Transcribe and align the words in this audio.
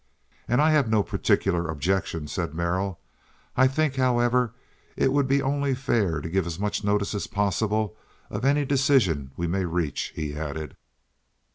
"And 0.47 0.63
I 0.63 0.71
have 0.71 0.89
no 0.89 1.03
particular 1.03 1.69
objection," 1.69 2.27
said 2.27 2.55
Merrill. 2.55 2.99
"I 3.55 3.67
think, 3.67 3.97
however, 3.97 4.51
it 4.97 5.11
would 5.13 5.27
be 5.27 5.43
only 5.43 5.75
fair 5.75 6.21
to 6.21 6.27
give 6.27 6.47
as 6.47 6.57
much 6.57 6.83
notice 6.83 7.13
as 7.13 7.27
possible 7.27 7.95
of 8.31 8.43
any 8.43 8.65
decision 8.65 9.29
we 9.37 9.45
may 9.45 9.63
reach," 9.65 10.11
he 10.15 10.35
added. 10.35 10.75